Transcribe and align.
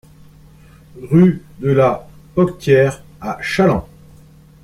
Rue 0.99 1.43
de 1.59 1.69
la 1.69 2.07
Poctière 2.33 3.03
à 3.21 3.37
Challans 3.39 3.87